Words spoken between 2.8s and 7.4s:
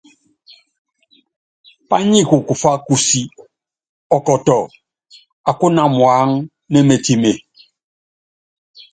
kúúsí, ɔkɔtɔ akúna muáŋá, nemetime.